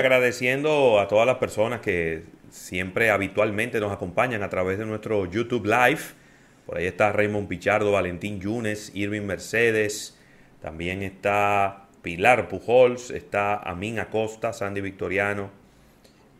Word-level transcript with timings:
agradeciendo 0.00 0.98
a 0.98 1.08
todas 1.08 1.26
las 1.26 1.36
personas 1.36 1.80
que 1.80 2.24
siempre 2.50 3.10
habitualmente 3.10 3.80
nos 3.80 3.92
acompañan 3.92 4.42
a 4.42 4.50
través 4.50 4.78
de 4.78 4.86
nuestro 4.86 5.30
YouTube 5.30 5.66
Live. 5.66 6.00
Por 6.66 6.78
ahí 6.78 6.86
está 6.86 7.12
Raymond 7.12 7.48
Pichardo, 7.48 7.92
Valentín 7.92 8.40
Yunes, 8.40 8.90
Irving 8.94 9.22
Mercedes, 9.22 10.18
también 10.60 11.02
está 11.02 11.86
Pilar 12.02 12.48
Pujols, 12.48 13.10
está 13.10 13.56
Amin 13.56 13.98
Acosta, 13.98 14.52
Sandy 14.52 14.80
Victoriano 14.80 15.50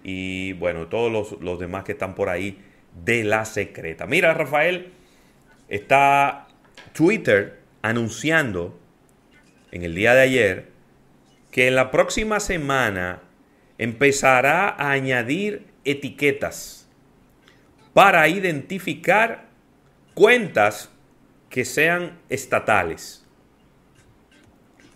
y 0.03 0.55
bueno, 0.55 0.87
todos 0.87 1.13
los, 1.13 1.41
los 1.41 1.59
demás 1.59 1.85
que 1.85 1.93
están 1.93 2.15
por 2.15 2.29
ahí 2.29 2.59
de 3.05 3.25
la 3.25 3.45
secreta. 3.45 4.07
Mira, 4.07 4.35
Rafael, 4.35 4.93
está 5.69 6.49
Twitter 6.93 7.61
anunciando 7.83 8.79
en 9.71 9.85
el 9.85 9.95
día 9.95 10.15
de 10.15 10.23
ayer 10.23 10.69
que 11.51 11.69
en 11.69 11.75
la 11.75 11.91
próxima 11.91 12.41
semana 12.41 13.23
empezará 13.81 14.69
a 14.69 14.91
añadir 14.91 15.65
etiquetas 15.87 16.87
para 17.95 18.29
identificar 18.29 19.49
cuentas 20.13 20.91
que 21.49 21.65
sean 21.65 22.19
estatales 22.29 23.27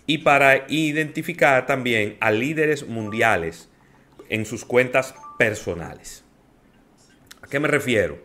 y 0.05 0.19
para 0.19 0.67
identificar 0.69 1.65
también 1.65 2.19
a 2.21 2.31
líderes 2.31 2.87
mundiales 2.87 3.71
en 4.29 4.45
sus 4.45 4.67
cuentas 4.67 5.15
personales. 5.39 6.23
¿A 7.41 7.47
qué 7.47 7.61
me 7.61 7.69
refiero? 7.69 8.19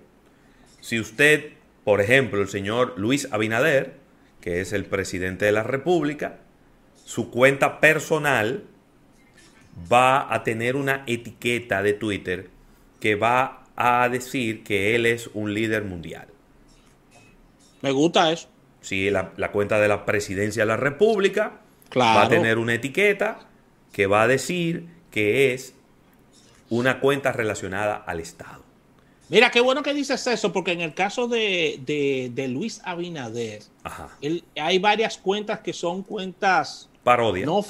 Si 0.82 1.00
usted, 1.00 1.54
por 1.86 2.02
ejemplo, 2.02 2.42
el 2.42 2.50
señor 2.50 2.96
Luis 2.98 3.30
Abinader, 3.32 3.94
que 4.42 4.60
es 4.60 4.74
el 4.74 4.84
presidente 4.84 5.46
de 5.46 5.54
la 5.54 5.64
República, 5.64 6.40
su 7.06 7.32
cuenta 7.32 7.80
personal 7.80 8.66
va 9.92 10.34
a 10.34 10.44
tener 10.44 10.76
una 10.76 11.04
etiqueta 11.08 11.82
de 11.82 11.94
Twitter 11.94 12.50
que 13.00 13.16
va 13.16 13.64
a 13.76 14.10
decir 14.10 14.64
que 14.64 14.96
él 14.96 15.06
es 15.06 15.30
un 15.34 15.54
líder 15.54 15.86
mundial. 15.86 16.28
Me 17.82 17.92
gusta 17.92 18.32
eso. 18.32 18.50
Si 18.82 19.10
la, 19.10 19.34
la 19.38 19.52
cuenta 19.52 19.80
de 19.80 19.88
la 19.88 20.06
presidencia 20.06 20.64
de 20.64 20.68
la 20.68 20.78
República 20.78 21.62
va 21.98 22.24
a 22.24 22.30
tener 22.30 22.58
una 22.58 22.74
etiqueta 22.74 23.40
que 23.92 24.08
va 24.08 24.24
a 24.24 24.28
decir 24.28 24.88
que 25.12 25.54
es 25.54 25.74
una 26.70 27.00
cuenta 27.00 27.32
relacionada 27.32 27.96
al 27.96 28.20
Estado. 28.20 28.64
Mira, 29.30 29.52
qué 29.52 29.62
bueno 29.62 29.84
que 29.84 29.94
dices 29.94 30.26
eso, 30.26 30.52
porque 30.52 30.72
en 30.72 30.82
el 30.82 30.94
caso 30.96 31.28
de, 31.28 32.50
Luis 32.50 32.82
Abinader, 32.84 33.62
hay 34.56 34.80
varias 34.80 35.18
cuentas 35.18 35.60
que 35.60 35.74
son 35.74 36.04
cuentas 36.04 36.90
parodias 37.04 37.46
no, 37.46 37.62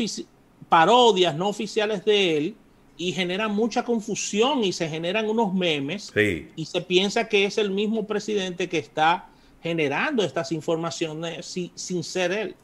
parodias 0.69 1.35
no 1.35 1.49
oficiales 1.49 2.05
de 2.05 2.37
él 2.37 2.55
y 2.97 3.11
generan 3.11 3.51
mucha 3.51 3.83
confusión 3.83 4.63
y 4.63 4.71
se 4.71 4.87
generan 4.87 5.29
unos 5.29 5.53
memes 5.53 6.13
y 6.55 6.65
se 6.65 6.81
piensa 6.81 7.27
que 7.27 7.45
es 7.45 7.57
el 7.57 7.71
mismo 7.71 8.05
presidente 8.05 8.69
que 8.69 8.77
está 8.77 9.29
generando 9.61 10.23
estas 10.23 10.51
informaciones 10.51 11.57
sin 11.75 12.03
ser 12.03 12.31
él. 12.31 12.55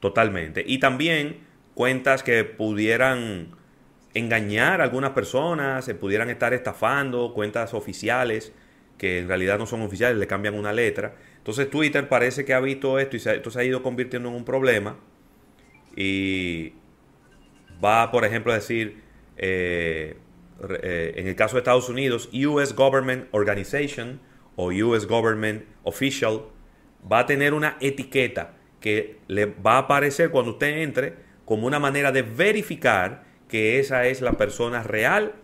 Totalmente. 0.00 0.64
Y 0.66 0.78
también 0.78 1.38
cuentas 1.74 2.22
que 2.22 2.44
pudieran 2.44 3.56
engañar 4.14 4.80
a 4.80 4.84
algunas 4.84 5.10
personas, 5.10 5.84
se 5.84 5.94
pudieran 5.94 6.30
estar 6.30 6.54
estafando, 6.54 7.32
cuentas 7.34 7.74
oficiales 7.74 8.52
que 8.98 9.18
en 9.18 9.28
realidad 9.28 9.58
no 9.58 9.66
son 9.66 9.82
oficiales, 9.82 10.18
le 10.18 10.26
cambian 10.26 10.54
una 10.54 10.72
letra. 10.72 11.14
Entonces 11.38 11.68
Twitter 11.68 12.08
parece 12.08 12.44
que 12.44 12.54
ha 12.54 12.60
visto 12.60 12.98
esto 12.98 13.16
y 13.16 13.20
se, 13.20 13.36
esto 13.36 13.50
se 13.50 13.60
ha 13.60 13.64
ido 13.64 13.82
convirtiendo 13.82 14.28
en 14.28 14.34
un 14.34 14.44
problema 14.44 14.96
y 15.96 16.72
va, 17.82 18.10
por 18.10 18.24
ejemplo, 18.24 18.52
a 18.52 18.56
decir, 18.56 19.02
eh, 19.36 20.16
eh, 20.82 21.14
en 21.16 21.26
el 21.26 21.36
caso 21.36 21.56
de 21.56 21.60
Estados 21.60 21.88
Unidos, 21.88 22.28
US 22.32 22.74
Government 22.74 23.26
Organization 23.32 24.20
o 24.56 24.66
US 24.68 25.06
Government 25.06 25.64
Official 25.82 26.42
va 27.10 27.20
a 27.20 27.26
tener 27.26 27.54
una 27.54 27.76
etiqueta 27.80 28.54
que 28.80 29.18
le 29.28 29.46
va 29.46 29.74
a 29.74 29.78
aparecer 29.78 30.30
cuando 30.30 30.52
usted 30.52 30.78
entre 30.82 31.14
como 31.44 31.66
una 31.66 31.78
manera 31.78 32.12
de 32.12 32.22
verificar 32.22 33.24
que 33.48 33.78
esa 33.78 34.06
es 34.06 34.20
la 34.20 34.32
persona 34.32 34.82
real, 34.82 35.34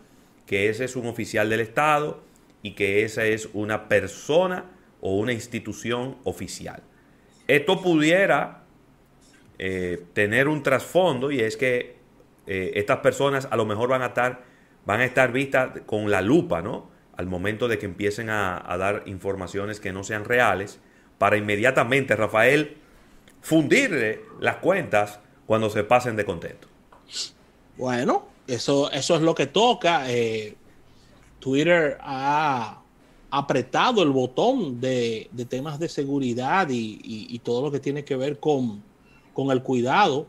que 0.47 0.69
ese 0.69 0.84
es 0.84 0.97
un 0.97 1.06
oficial 1.06 1.50
del 1.50 1.60
Estado 1.60 2.22
y 2.62 2.72
que 2.72 3.04
esa 3.04 3.25
es 3.25 3.49
una 3.53 3.88
persona 3.88 4.71
o 5.00 5.16
una 5.16 5.33
institución 5.33 6.19
oficial. 6.25 6.83
Esto 7.47 7.83
pudiera 7.83 8.65
eh, 9.59 10.04
tener 10.12 10.49
un 10.49 10.62
trasfondo 10.62 11.31
y 11.31 11.41
es 11.41 11.56
que 11.56 12.00
eh, 12.53 12.72
estas 12.81 12.99
personas 12.99 13.47
a 13.49 13.56
lo 13.56 13.65
mejor 13.65 13.91
van 13.91 14.03
a 14.03 14.06
estar, 14.06 14.43
van 14.84 15.00
a 15.00 15.05
estar 15.05 15.31
vistas 15.31 15.71
con 15.87 16.11
la 16.11 16.21
lupa, 16.21 16.62
¿no? 16.62 16.91
Al 17.16 17.28
momento 17.28 17.69
de 17.69 17.78
que 17.78 17.87
empiecen 17.87 18.28
a, 18.28 18.77
dar 18.77 19.05
informaciones 19.06 19.78
que 19.78 19.93
no 19.93 20.03
sean 20.03 20.25
reales, 20.25 20.81
para 21.16 21.37
inmediatamente, 21.37 22.16
Rafael, 22.16 22.77
fundirle 23.41 24.22
las 24.41 24.56
cuentas 24.56 25.21
cuando 25.47 25.71
se 25.71 25.84
pasen 25.84 26.16
de 26.16 26.25
contento. 26.25 26.66
Bueno, 27.77 28.27
eso, 28.49 28.91
eso 28.91 29.15
es 29.15 29.22
lo 29.22 29.33
que 29.33 29.47
toca. 29.47 30.10
Eh, 30.10 30.56
Twitter 31.39 31.99
ha 32.00 32.83
apretado 33.31 34.03
el 34.03 34.10
botón 34.10 34.81
de, 34.81 35.31
temas 35.49 35.78
de 35.78 35.89
seguridad 35.89 36.66
y, 36.69 37.39
todo 37.44 37.62
lo 37.62 37.71
que 37.71 37.78
tiene 37.78 38.05
que 38.05 38.16
ver 38.16 38.41
con, 38.41 38.83
el 39.37 39.62
cuidado 39.62 40.27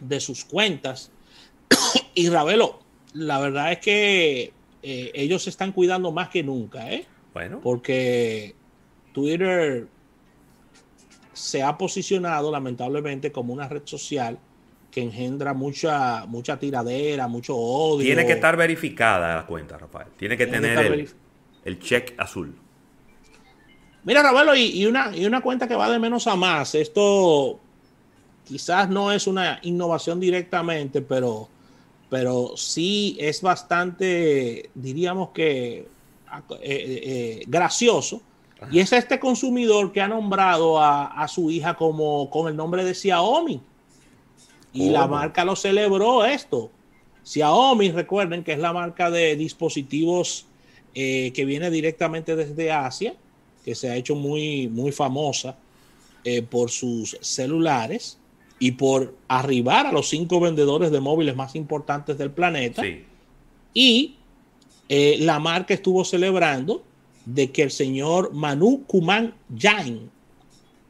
de 0.00 0.20
sus 0.20 0.44
cuentas. 0.44 1.10
y 2.14 2.28
Ravelo, 2.28 2.80
la 3.12 3.40
verdad 3.40 3.72
es 3.72 3.78
que 3.78 4.52
eh, 4.82 5.10
ellos 5.14 5.42
se 5.42 5.50
están 5.50 5.72
cuidando 5.72 6.12
más 6.12 6.28
que 6.28 6.42
nunca, 6.42 6.90
¿eh? 6.90 7.06
Bueno. 7.32 7.60
Porque 7.62 8.54
Twitter 9.12 9.88
se 11.32 11.62
ha 11.62 11.76
posicionado 11.76 12.50
lamentablemente 12.50 13.32
como 13.32 13.52
una 13.52 13.68
red 13.68 13.82
social 13.84 14.38
que 14.90 15.02
engendra 15.02 15.54
mucha, 15.54 16.24
mucha 16.26 16.56
tiradera, 16.56 17.26
mucho 17.26 17.56
odio. 17.56 18.04
Tiene 18.04 18.24
que 18.24 18.34
estar 18.34 18.56
verificada 18.56 19.34
la 19.34 19.46
cuenta, 19.46 19.76
Rafael. 19.76 20.08
Tiene 20.16 20.36
que 20.36 20.46
tener 20.46 21.08
el, 21.64 21.78
check 21.80 22.14
azul. 22.16 22.54
Mira, 24.04 24.22
Rafael, 24.22 24.56
y, 24.56 24.86
una, 24.86 25.16
y 25.16 25.26
una 25.26 25.40
cuenta 25.40 25.66
que 25.66 25.74
va 25.74 25.90
de 25.90 25.98
menos 25.98 26.28
a 26.28 26.36
más. 26.36 26.76
Esto 26.76 27.58
quizás 28.44 28.88
no 28.88 29.12
es 29.12 29.26
una 29.26 29.58
innovación 29.62 30.20
directamente, 30.20 31.02
pero, 31.02 31.48
pero 32.10 32.56
sí 32.56 33.16
es 33.18 33.42
bastante, 33.42 34.70
diríamos 34.74 35.30
que, 35.30 35.78
eh, 35.78 35.88
eh, 36.60 36.60
eh, 36.62 37.44
gracioso. 37.46 38.20
Y 38.70 38.78
es 38.78 38.92
este 38.92 39.18
consumidor 39.18 39.92
que 39.92 40.00
ha 40.00 40.08
nombrado 40.08 40.78
a, 40.80 41.06
a, 41.06 41.28
su 41.28 41.50
hija 41.50 41.74
como 41.74 42.30
con 42.30 42.48
el 42.48 42.56
nombre 42.56 42.82
de 42.82 42.94
Xiaomi. 42.94 43.60
Y 44.72 44.88
la 44.88 45.06
marca 45.06 45.44
lo 45.44 45.54
celebró 45.54 46.24
esto. 46.24 46.70
Xiaomi, 47.24 47.90
recuerden 47.90 48.42
que 48.42 48.52
es 48.52 48.58
la 48.58 48.72
marca 48.72 49.10
de 49.10 49.36
dispositivos 49.36 50.46
eh, 50.94 51.32
que 51.34 51.44
viene 51.44 51.70
directamente 51.70 52.36
desde 52.36 52.70
Asia, 52.70 53.14
que 53.64 53.74
se 53.74 53.90
ha 53.90 53.96
hecho 53.96 54.14
muy, 54.14 54.68
muy 54.68 54.92
famosa 54.92 55.56
eh, 56.22 56.42
por 56.42 56.70
sus 56.70 57.18
celulares 57.20 58.18
y 58.58 58.72
por 58.72 59.14
arribar 59.28 59.86
a 59.86 59.92
los 59.92 60.08
cinco 60.08 60.40
vendedores 60.40 60.90
de 60.90 61.00
móviles 61.00 61.36
más 61.36 61.54
importantes 61.54 62.18
del 62.18 62.30
planeta. 62.30 62.82
Y 63.72 64.16
eh, 64.88 65.16
la 65.20 65.38
marca 65.38 65.74
estuvo 65.74 66.04
celebrando 66.04 66.82
de 67.24 67.50
que 67.50 67.62
el 67.62 67.70
señor 67.70 68.32
Manu 68.32 68.84
Kuman 68.86 69.34
Jain, 69.56 70.10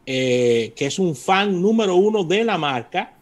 que 0.05 0.75
es 0.77 0.99
un 0.99 1.17
fan 1.17 1.63
número 1.63 1.97
uno 1.97 2.25
de 2.25 2.45
la 2.45 2.59
marca, 2.59 3.15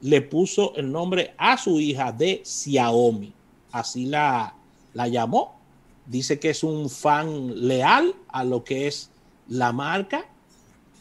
le 0.00 0.22
puso 0.22 0.74
el 0.76 0.90
nombre 0.90 1.34
a 1.36 1.56
su 1.56 1.80
hija 1.80 2.12
de 2.12 2.42
Xiaomi. 2.44 3.32
Así 3.72 4.06
la, 4.06 4.54
la 4.94 5.08
llamó. 5.08 5.58
Dice 6.06 6.38
que 6.38 6.50
es 6.50 6.62
un 6.62 6.88
fan 6.88 7.68
leal 7.68 8.14
a 8.28 8.44
lo 8.44 8.64
que 8.64 8.86
es 8.86 9.10
la 9.48 9.72
marca. 9.72 10.26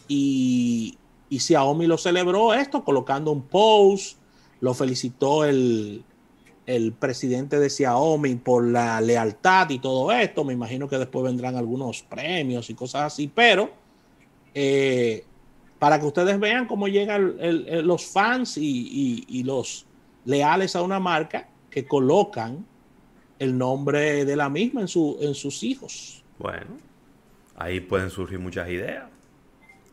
Y, 0.07 0.97
y 1.29 1.39
Xiaomi 1.39 1.87
lo 1.87 1.97
celebró 1.97 2.53
esto 2.53 2.83
colocando 2.83 3.31
un 3.31 3.43
post. 3.43 4.17
Lo 4.59 4.73
felicitó 4.73 5.45
el, 5.45 6.03
el 6.65 6.93
presidente 6.93 7.59
de 7.59 7.69
Xiaomi 7.69 8.35
por 8.35 8.65
la 8.65 8.99
lealtad 9.01 9.69
y 9.69 9.79
todo 9.79 10.11
esto. 10.11 10.43
Me 10.43 10.53
imagino 10.53 10.87
que 10.87 10.97
después 10.97 11.23
vendrán 11.23 11.55
algunos 11.55 12.03
premios 12.03 12.69
y 12.69 12.73
cosas 12.73 13.13
así, 13.13 13.31
pero 13.33 13.71
eh, 14.53 15.25
para 15.79 15.99
que 15.99 16.05
ustedes 16.05 16.39
vean 16.39 16.65
cómo 16.65 16.87
llegan 16.87 17.37
los 17.85 18.05
fans 18.05 18.57
y, 18.57 19.43
los 19.43 19.85
leales 20.25 20.75
a 20.75 20.81
una 20.81 20.99
marca 20.99 21.47
que 21.69 21.85
colocan 21.85 22.65
el 23.39 23.57
nombre 23.57 24.25
de 24.25 24.35
la 24.35 24.49
misma 24.49 24.81
en, 24.81 24.87
su, 24.87 25.17
en 25.21 25.35
sus 25.35 25.63
hijos. 25.63 26.23
Bueno, 26.39 26.77
ahí 27.55 27.79
pueden 27.79 28.09
surgir 28.09 28.39
muchas 28.39 28.67
ideas 28.69 29.05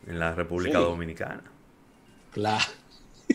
en 0.06 0.18
la 0.18 0.34
República 0.34 0.78
Dominicana. 0.78 1.42
Claro. 2.32 2.64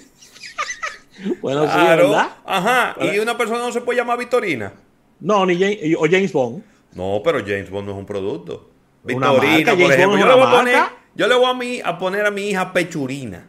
Bueno, 1.42 1.64
sí, 1.66 1.72
Claro. 1.74 2.10
¿verdad? 2.12 2.30
Ajá. 2.46 2.96
Y 3.02 3.20
una 3.20 3.38
persona 3.38 3.60
no 3.60 3.72
se 3.74 3.82
puede 3.82 4.00
llamar 4.00 4.18
Victorina. 4.18 4.72
No, 5.20 5.46
ni 5.46 5.60
James, 5.60 5.78
o 5.98 6.06
James 6.10 6.32
Bond. 6.32 6.64
No, 6.94 7.22
pero 7.24 7.40
James 7.40 7.70
Bond 7.70 7.88
no 7.88 7.92
es 7.94 7.98
un 8.00 8.06
producto. 8.06 8.70
Una 9.04 9.32
Victorina, 9.32 9.54
marca, 9.58 9.72
por 9.72 9.80
James 9.82 9.96
ejemplo. 9.98 10.18
Bond 10.18 10.22
Yo 10.22 10.28
le, 10.28 10.34
voy 10.36 10.48
a 10.48 10.52
poner, 10.58 10.84
yo 11.16 11.28
le 11.28 11.36
voy 11.36 11.46
a, 11.46 11.54
mí, 11.54 11.82
a 11.84 11.98
poner 11.98 12.26
a 12.26 12.32
mi 12.32 12.44
hija 12.50 12.72
Pechurina. 12.72 13.48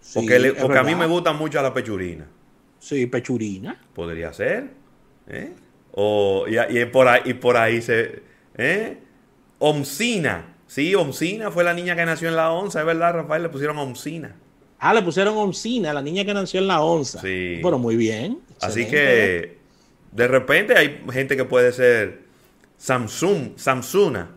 Sí, 0.00 0.20
Porque, 0.20 0.38
le- 0.38 0.52
porque 0.54 0.78
a 0.78 0.82
mí 0.82 0.94
me 0.94 1.06
gusta 1.06 1.34
mucho 1.34 1.60
la 1.60 1.74
Pechurina. 1.74 2.26
Sí, 2.78 3.06
pechurina. 3.06 3.78
Podría 3.94 4.32
ser. 4.32 4.70
¿eh? 5.28 5.52
O, 5.92 6.46
y, 6.48 6.78
y 6.78 6.84
por 6.86 7.08
ahí, 7.08 7.20
y 7.26 7.34
por 7.34 7.56
ahí 7.58 7.82
se. 7.82 8.22
¿eh? 8.56 8.96
Omsina. 9.58 10.55
Sí, 10.66 10.94
Omsina 10.94 11.50
fue 11.50 11.64
la 11.64 11.74
niña 11.74 11.94
que 11.94 12.04
nació 12.04 12.28
en 12.28 12.36
la 12.36 12.50
onza, 12.50 12.80
es 12.80 12.86
verdad, 12.86 13.14
Rafael, 13.14 13.42
le 13.42 13.48
pusieron 13.48 13.78
Omsina. 13.78 14.34
Ah, 14.78 14.92
le 14.92 15.02
pusieron 15.02 15.36
Oncina, 15.36 15.92
la 15.92 16.02
niña 16.02 16.24
que 16.24 16.34
nació 16.34 16.60
en 16.60 16.66
la 16.66 16.80
onza. 16.82 17.20
Sí. 17.20 17.60
Pero 17.62 17.78
muy 17.78 17.96
bien. 17.96 18.40
Así 18.60 18.82
excelente. 18.82 18.90
que 18.90 19.58
de 20.12 20.28
repente 20.28 20.76
hay 20.76 21.02
gente 21.12 21.36
que 21.36 21.44
puede 21.44 21.72
ser 21.72 22.22
Samsung, 22.76 23.56
Samsuna. 23.56 24.30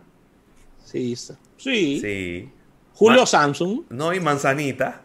Sí, 0.84 1.14
sí. 1.16 2.00
sí. 2.00 2.50
Julio 2.94 3.26
Samsung. 3.26 3.84
No, 3.90 4.12
y 4.12 4.20
Manzanita. 4.20 5.02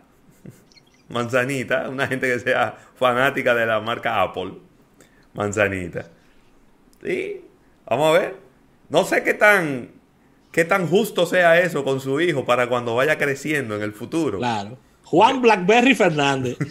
Manzanita, 1.10 1.90
una 1.90 2.08
gente 2.08 2.28
que 2.28 2.40
sea 2.40 2.78
fanática 2.96 3.54
de 3.54 3.66
la 3.66 3.80
marca 3.80 4.22
Apple. 4.22 4.54
Manzanita. 5.34 6.10
Sí, 7.04 7.42
vamos 7.86 8.16
a 8.16 8.20
ver. 8.20 8.36
No 8.90 9.04
sé 9.04 9.24
qué 9.24 9.34
tan, 9.34 9.92
qué 10.56 10.64
tan 10.64 10.88
justo 10.88 11.26
sea 11.26 11.60
eso 11.60 11.84
con 11.84 12.00
su 12.00 12.22
hijo 12.22 12.46
para 12.46 12.70
cuando 12.70 12.96
vaya 12.96 13.18
creciendo 13.18 13.76
en 13.76 13.82
el 13.82 13.92
futuro. 13.92 14.38
Claro. 14.38 14.78
Juan 15.04 15.42
Blackberry 15.42 15.94
Fernández. 15.94 16.58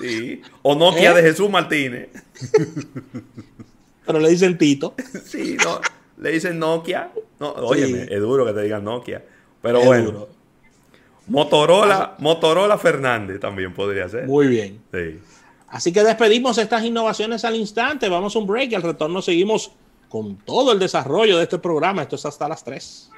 Sí. 0.00 0.42
O 0.62 0.74
Nokia 0.74 1.12
¿Eh? 1.12 1.14
de 1.14 1.22
Jesús 1.22 1.48
Martínez. 1.50 2.08
Pero 4.06 4.18
le 4.20 4.28
dicen 4.30 4.56
Tito. 4.58 4.94
Sí, 5.24 5.56
no, 5.64 5.80
le 6.18 6.30
dicen 6.32 6.58
Nokia. 6.58 7.10
No, 7.40 7.50
óyeme, 7.52 8.04
Sí. 8.06 8.08
es 8.14 8.20
duro 8.20 8.44
que 8.46 8.52
te 8.52 8.62
digan 8.62 8.84
Nokia. 8.84 9.24
Pero 9.62 9.80
Es 9.80 9.86
bueno, 9.86 10.04
duro. 10.10 10.28
Motorola, 11.28 12.16
Motorola 12.18 12.78
Fernández 12.78 13.38
también 13.40 13.72
podría 13.74 14.08
ser. 14.08 14.26
Muy 14.26 14.46
bien. 14.48 14.80
Sí. 14.92 15.18
Así 15.70 15.92
que 15.92 16.02
despedimos 16.02 16.58
estas 16.58 16.84
innovaciones 16.84 17.44
al 17.44 17.56
instante. 17.56 18.08
Vamos 18.08 18.34
a 18.34 18.38
un 18.38 18.46
break 18.46 18.72
y 18.72 18.74
al 18.74 18.82
retorno 18.82 19.20
seguimos 19.20 19.70
con 20.08 20.36
todo 20.38 20.72
el 20.72 20.78
desarrollo 20.78 21.36
de 21.36 21.44
este 21.44 21.58
programa. 21.58 22.02
Esto 22.02 22.16
es 22.16 22.24
hasta 22.24 22.48
las 22.48 22.64
3. 22.64 23.10